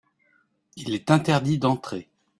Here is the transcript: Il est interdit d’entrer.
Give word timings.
Il 0.77 0.95
est 0.95 1.11
interdit 1.11 1.59
d’entrer. 1.59 2.09